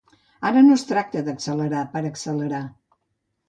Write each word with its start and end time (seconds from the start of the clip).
Ara 0.49 0.63
no 0.67 0.77
es 0.77 0.85
tracta 0.93 1.23
d’accelerar 1.29 1.85
per 1.95 2.05
accelerar. 2.13 2.67